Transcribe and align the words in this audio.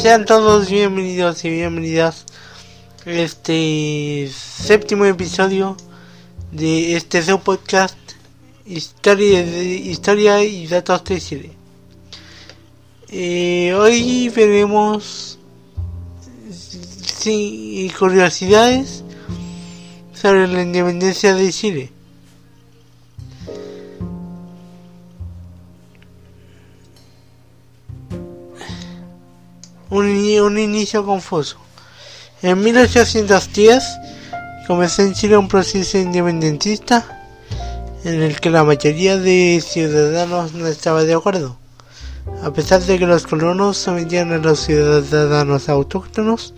Sean 0.00 0.24
todos 0.26 0.70
bienvenidos 0.70 1.44
y 1.44 1.50
bienvenidas 1.50 2.24
a 3.04 3.10
este 3.10 4.30
séptimo 4.32 5.04
episodio 5.06 5.76
de 6.52 6.94
este 6.94 7.20
su 7.20 7.40
podcast 7.40 7.98
Historia, 8.64 9.42
historia 9.42 10.44
y 10.44 10.68
datos 10.68 11.02
de 11.02 11.20
Chile. 11.20 11.50
Eh, 13.08 13.74
hoy 13.76 14.28
veremos 14.28 15.40
sí, 16.48 17.92
curiosidades 17.98 19.02
sobre 20.14 20.46
la 20.46 20.62
independencia 20.62 21.34
de 21.34 21.52
Chile. 21.52 21.97
Un, 29.90 30.06
un 30.06 30.58
inicio 30.58 31.04
confuso. 31.04 31.56
En 32.42 32.62
1810 32.62 33.84
comenzó 34.66 35.02
en 35.02 35.14
Chile 35.14 35.36
un 35.36 35.48
proceso 35.48 35.98
independentista 35.98 37.18
en 38.04 38.22
el 38.22 38.40
que 38.40 38.50
la 38.50 38.64
mayoría 38.64 39.16
de 39.16 39.62
ciudadanos 39.66 40.52
no 40.52 40.66
estaba 40.66 41.04
de 41.04 41.14
acuerdo. 41.14 41.56
A 42.42 42.52
pesar 42.52 42.82
de 42.82 42.98
que 42.98 43.06
los 43.06 43.26
colonos 43.26 43.76
sometían 43.76 44.32
a 44.32 44.38
los 44.38 44.60
ciudadanos 44.60 45.68
autóctonos 45.68 46.54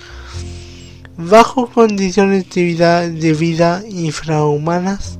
bajo 1.16 1.66
condiciones 1.70 2.50
de 2.50 2.62
vida, 2.62 3.08
de 3.08 3.32
vida 3.32 3.82
infrahumanas, 3.88 5.18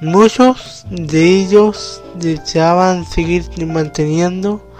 muchos 0.00 0.84
de 0.90 1.40
ellos 1.40 2.02
deseaban 2.16 3.06
seguir 3.06 3.44
manteniendo 3.66 4.73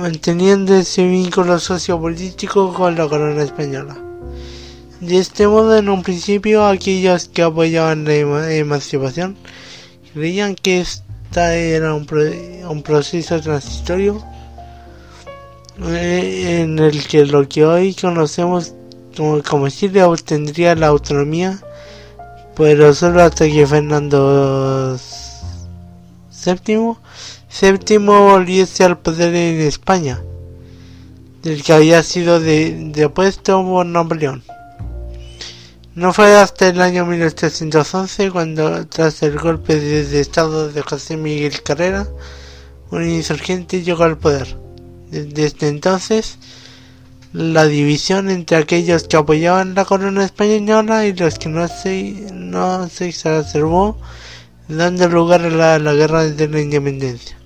manteniendo 0.00 0.74
ese 0.74 1.06
vínculo 1.06 1.58
sociopolítico 1.58 2.72
con 2.72 2.96
la 2.96 3.08
corona 3.08 3.42
española. 3.42 3.96
De 5.00 5.18
este 5.18 5.46
modo, 5.46 5.76
en 5.76 5.88
un 5.88 6.02
principio, 6.02 6.66
aquellos 6.66 7.28
que 7.28 7.42
apoyaban 7.42 8.04
la 8.04 8.52
emancipación 8.52 9.36
creían 10.12 10.54
que 10.54 10.80
esta 10.80 11.54
era 11.54 11.94
un, 11.94 12.82
proceso 12.82 13.40
transitorio 13.40 14.22
eh, 15.86 16.60
en 16.60 16.78
el 16.78 17.06
que 17.06 17.24
lo 17.24 17.48
que 17.48 17.64
hoy 17.64 17.94
conocemos 17.94 18.74
como, 19.16 19.42
como 19.42 19.68
Chile 19.68 20.02
obtendría 20.02 20.74
la 20.74 20.88
autonomía, 20.88 21.58
pero 22.56 22.92
solo 22.94 23.22
hasta 23.22 23.46
que 23.46 23.66
Fernando 23.66 24.98
VII, 26.44 26.96
séptimo 27.50 28.30
volviese 28.30 28.84
al 28.84 28.98
poder 28.98 29.34
en 29.34 29.60
España, 29.60 30.22
del 31.42 31.64
que 31.64 31.72
había 31.72 32.02
sido 32.04 32.38
depuesto 32.38 33.62
por 33.64 33.84
Napoleón. 33.84 34.44
No 35.96 36.12
fue 36.12 36.36
hasta 36.36 36.68
el 36.68 36.80
año 36.80 37.04
1811 37.04 38.30
cuando, 38.30 38.86
tras 38.86 39.24
el 39.24 39.36
golpe 39.36 39.80
de, 39.80 40.20
Estado 40.20 40.70
de 40.70 40.80
José 40.82 41.16
Miguel 41.16 41.62
Carrera, 41.62 42.06
un 42.92 43.04
insurgente 43.04 43.82
llegó 43.82 44.04
al 44.04 44.16
poder. 44.16 44.56
Desde 45.10 45.66
entonces, 45.66 46.38
la 47.32 47.66
división 47.66 48.30
entre 48.30 48.58
aquellos 48.58 49.08
que 49.08 49.16
apoyaban 49.16 49.74
la 49.74 49.84
corona 49.84 50.24
española 50.24 51.04
y 51.04 51.14
los 51.14 51.36
que 51.40 51.48
no 51.48 51.66
se, 51.66 52.28
no 52.32 52.88
se 52.88 53.08
exacerbó, 53.08 53.98
dando 54.68 55.08
lugar 55.08 55.42
a 55.42 55.78
la, 55.80 55.92
guerra 55.94 56.24
de 56.26 56.46
la 56.46 56.60
independencia 56.60 57.39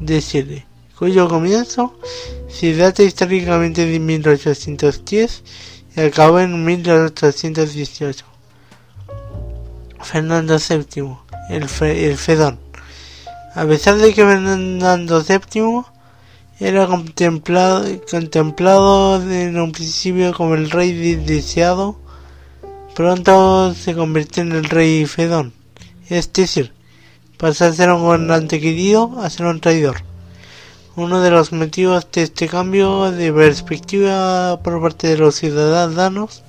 de 0.00 0.64
cuyo 0.98 1.28
comienzo 1.28 1.98
se 2.48 2.74
data 2.74 3.02
históricamente 3.02 3.86
de 3.86 3.98
1810 3.98 5.42
y 5.96 6.00
acabó 6.00 6.40
en 6.40 6.64
1818. 6.64 8.24
Fernando 10.02 10.56
VII, 10.56 11.16
el, 11.50 11.66
el 11.88 12.16
Fedón. 12.16 12.58
A 13.54 13.64
pesar 13.66 13.96
de 13.96 14.14
que 14.14 14.24
Fernando 14.24 15.22
VII 15.22 15.82
era 16.60 16.86
contemplado, 16.86 17.84
contemplado 18.10 19.22
en 19.30 19.58
un 19.58 19.72
principio 19.72 20.32
como 20.32 20.54
el 20.54 20.70
rey 20.70 21.16
deseado, 21.16 21.98
pronto 22.94 23.74
se 23.74 23.94
convirtió 23.94 24.42
en 24.42 24.52
el 24.52 24.64
rey 24.64 25.04
Fedón. 25.06 25.52
Es 26.08 26.32
decir, 26.32 26.72
pasó 27.36 27.66
a 27.66 27.72
ser 27.72 27.90
un 27.90 28.02
gobernante 28.02 28.60
querido 28.60 29.20
a 29.20 29.30
ser 29.30 29.46
un 29.46 29.60
traidor. 29.60 30.02
Uno 30.96 31.20
de 31.20 31.30
los 31.30 31.52
motivos 31.52 32.06
de 32.12 32.22
este 32.22 32.48
cambio 32.48 33.10
de 33.10 33.32
perspectiva 33.32 34.58
por 34.62 34.80
parte 34.80 35.08
de 35.08 35.18
los 35.18 35.34
ciudadanos, 35.34 36.42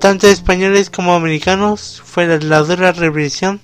tanto 0.00 0.26
españoles 0.26 0.90
como 0.90 1.14
americanos, 1.14 2.02
fue 2.04 2.26
la 2.38 2.62
dura 2.62 2.92
represión 2.92 3.60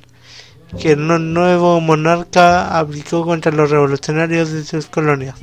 que 0.79 0.93
el 0.93 1.07
nuevo 1.35 1.81
monarca 1.81 2.79
aplicó 2.79 3.25
contra 3.25 3.53
los 3.53 3.71
revolucionarios 3.71 4.51
de 4.53 4.65
sus 4.65 4.87
colonias. 4.87 5.35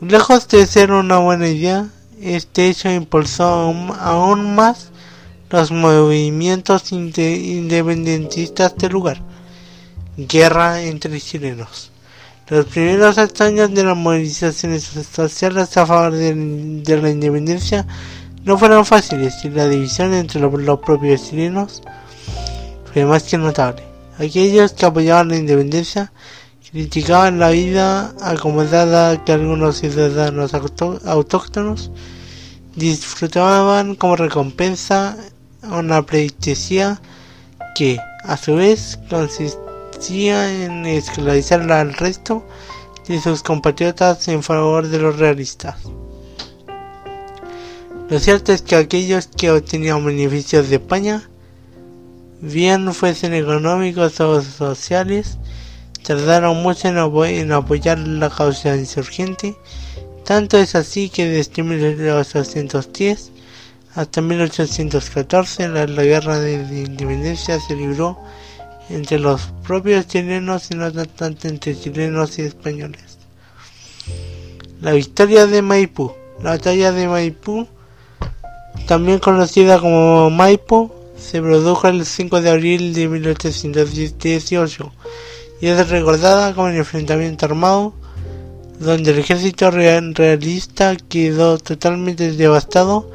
Lejos 0.00 0.46
de 0.48 0.66
ser 0.66 0.92
una 0.92 1.18
buena 1.18 1.48
idea, 1.48 1.86
este 2.20 2.68
hecho 2.68 2.90
impulsó 2.90 3.74
aún 3.98 4.54
más 4.54 4.90
los 5.50 5.70
movimientos 5.70 6.92
independentistas 6.92 8.76
del 8.76 8.92
lugar. 8.92 9.22
Guerra 10.16 10.82
entre 10.82 11.20
chilenos. 11.20 11.92
Los 12.48 12.66
primeros 12.66 13.18
años 13.40 13.74
de 13.74 13.84
las 13.84 13.96
movilizaciones 13.96 14.84
sociales 14.84 15.76
a 15.76 15.86
favor 15.86 16.12
de, 16.12 16.96
la 17.00 17.10
independencia 17.10 17.86
no 18.44 18.56
fueron 18.56 18.86
fáciles 18.86 19.44
y 19.44 19.50
la 19.50 19.68
división 19.68 20.14
entre 20.14 20.40
los, 20.40 20.80
propios 20.80 21.28
chilenos 21.28 21.82
fue 22.92 23.04
más 23.04 23.24
que 23.24 23.36
notable. 23.36 23.82
Aquellos 24.18 24.72
que 24.72 24.86
apoyaban 24.86 25.28
la 25.28 25.36
independencia 25.36 26.12
criticaban 26.70 27.38
la 27.38 27.50
vida 27.50 28.14
acomodada 28.20 29.24
que 29.24 29.32
algunos 29.32 29.78
ciudadanos 29.78 30.54
autóctonos 30.54 31.90
disfrutaban 32.76 33.96
como 33.96 34.16
recompensa 34.16 35.16
una 35.62 36.02
pleitesía 36.02 37.00
que, 37.74 37.98
a 38.24 38.36
su 38.36 38.56
vez, 38.56 38.98
consistía 39.08 40.64
en 40.64 40.86
esclavizar 40.86 41.70
al 41.70 41.94
resto 41.94 42.46
de 43.08 43.20
sus 43.20 43.42
compatriotas 43.42 44.26
en 44.28 44.42
favor 44.42 44.88
de 44.88 44.98
los 44.98 45.18
realistas. 45.18 45.76
Lo 48.08 48.20
cierto 48.20 48.52
es 48.52 48.62
que 48.62 48.76
aquellos 48.76 49.26
que 49.26 49.50
obtenían 49.50 50.04
beneficios 50.04 50.68
de 50.68 50.76
España, 50.76 51.28
bien 52.40 52.92
fuesen 52.94 53.34
económicos 53.34 54.20
o 54.20 54.40
sociales, 54.42 55.38
tardaron 56.04 56.62
mucho 56.62 56.88
en, 56.88 57.52
apoyar 57.52 57.98
la 57.98 58.30
causa 58.30 58.76
insurgente. 58.76 59.56
Tanto 60.24 60.56
es 60.56 60.74
así 60.76 61.08
que 61.08 61.26
desde 61.26 61.62
1810 61.64 63.32
hasta 63.96 64.20
1814 64.20 65.68
la, 65.68 65.86
guerra 65.86 66.38
de 66.38 66.52
independencia 66.86 67.58
se 67.58 67.74
libró 67.74 68.18
entre 68.90 69.18
los 69.18 69.40
propios 69.66 70.06
chilenos 70.06 70.70
y 70.70 70.74
no 70.74 70.92
tanto 70.92 71.48
entre 71.48 71.78
chilenos 71.78 72.38
y 72.38 72.42
españoles. 72.42 73.18
La 74.82 74.92
victoria 74.92 75.46
de 75.46 75.62
Maipú. 75.62 76.12
La 76.42 76.50
batalla 76.50 76.92
de 76.92 77.08
Maipú, 77.08 77.66
también 78.86 79.18
conocida 79.18 79.80
como 79.80 80.28
Maipo, 80.28 80.94
se 81.16 81.40
produjo 81.40 81.88
el 81.88 82.04
5 82.04 82.42
de 82.42 82.50
abril 82.50 82.92
de 82.92 83.08
1818 83.08 84.92
y 85.62 85.68
es 85.68 85.88
recordada 85.88 86.54
como 86.54 86.68
el 86.68 86.76
enfrentamiento 86.76 87.46
armado 87.46 87.94
donde 88.78 89.12
el 89.12 89.18
ejército 89.18 89.70
realista 89.70 90.94
quedó 91.08 91.56
totalmente 91.56 92.32
devastado 92.32 93.10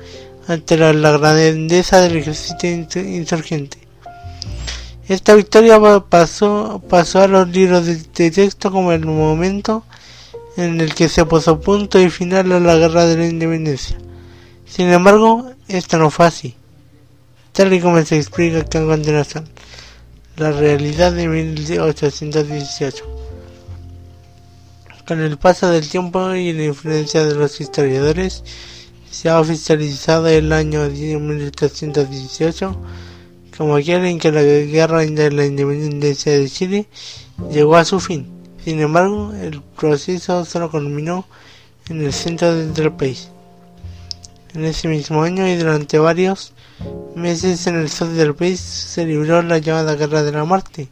ante 0.51 0.75
la 0.75 0.92
grandeza 1.12 2.01
del 2.01 2.18
ejército 2.18 2.68
insurgente. 3.00 3.77
Esta 5.07 5.33
victoria 5.33 5.80
pasó, 6.09 6.81
a 6.92 7.27
los 7.27 7.48
libros 7.50 7.86
de, 7.86 8.31
texto 8.31 8.71
como 8.71 8.92
el 8.92 9.06
momento 9.06 9.83
en 10.57 10.81
el 10.81 10.94
que 10.94 11.09
se 11.09 11.25
puso 11.25 11.62
punto 11.62 12.00
y 12.00 12.09
final 12.09 12.51
a 12.51 12.59
la 12.59 12.75
guerra 12.75 13.06
de 13.06 13.18
la 13.18 13.27
independencia. 13.27 13.98
Sin 14.65 14.88
embargo, 14.89 15.51
esto 15.68 15.98
no 15.98 16.09
fue 16.09 16.25
así, 16.25 16.56
tal 17.54 17.74
y 17.74 17.80
como 17.80 18.01
se 18.04 18.18
explica 18.18 18.59
acá 18.59 18.80
a 18.80 18.86
continuación. 18.86 19.47
La 20.36 20.51
realidad 20.51 21.13
de 21.13 21.27
1818. 21.27 23.06
Con 25.07 25.19
el 25.19 25.38
paso 25.38 25.69
del 25.69 25.89
tiempo 25.89 26.33
y 26.36 26.54
la 26.54 26.63
influencia 26.63 27.25
de 27.25 27.36
los 27.36 27.59
historiadores, 27.59 28.44
se 29.11 29.29
ha 29.29 29.39
oficializado 29.39 30.27
el 30.27 30.53
año 30.53 30.89
1818 30.89 32.77
como 33.57 33.75
aquel 33.75 34.05
en 34.05 34.17
que 34.17 34.31
la 34.31 34.41
guerra 34.41 35.01
de 35.01 35.31
la 35.31 35.45
independencia 35.45 36.31
de 36.31 36.49
Chile 36.49 36.87
llegó 37.51 37.75
a 37.75 37.85
su 37.85 37.99
fin. 37.99 38.27
Sin 38.63 38.79
embargo, 38.79 39.33
el 39.33 39.61
proceso 39.61 40.45
solo 40.45 40.71
culminó 40.71 41.25
en 41.89 42.01
el 42.01 42.13
centro 42.13 42.55
del 42.55 42.93
país. 42.93 43.29
En 44.53 44.65
ese 44.65 44.87
mismo 44.87 45.23
año 45.23 45.47
y 45.47 45.57
durante 45.57 45.99
varios 45.99 46.53
meses 47.15 47.67
en 47.67 47.75
el 47.75 47.89
sur 47.89 48.07
del 48.07 48.33
país 48.33 48.59
se 48.59 49.05
libró 49.05 49.41
la 49.41 49.57
llamada 49.57 49.95
Guerra 49.95 50.23
de 50.23 50.31
la 50.31 50.45
Muerte, 50.45 50.87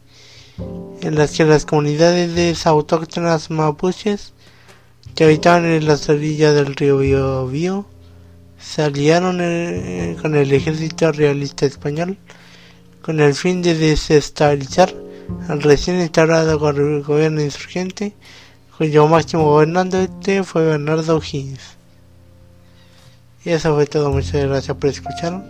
en 1.01 1.16
las 1.16 1.31
que 1.31 1.45
las 1.45 1.66
comunidades 1.66 2.68
autóctonas 2.68 3.50
mapuches 3.50 4.33
que 5.16 5.24
habitaban 5.24 5.66
en 5.66 5.88
las 5.88 6.07
orillas 6.10 6.54
del 6.54 6.75
río 6.75 6.98
Biobío 6.98 7.86
se 8.60 8.84
aliaron 8.84 9.40
eh, 9.42 10.18
con 10.22 10.36
el 10.36 10.52
ejército 10.52 11.12
realista 11.12 11.66
español 11.66 12.18
con 13.02 13.20
el 13.22 13.34
fin 13.34 13.64
de 13.64 13.76
desestabilizar 13.76 14.94
al 15.48 15.64
recién 15.64 16.00
instaurado 16.00 16.60
gobierno 16.60 17.42
insurgente, 17.42 18.14
cuyo 18.78 19.08
máximo 19.08 19.46
gobernante 19.46 20.44
fue 20.44 20.66
Bernardo 20.66 21.18
O'Higgins. 21.18 21.78
Y 23.44 23.50
eso 23.50 23.74
fue 23.74 23.86
todo, 23.86 24.12
muchas 24.12 24.46
gracias 24.46 24.78
por 24.78 24.90
escuchar 24.90 25.44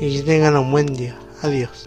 y 0.00 0.16
que 0.16 0.22
tengan 0.22 0.56
un 0.56 0.70
buen 0.70 0.86
día. 0.86 1.18
Adiós. 1.42 1.84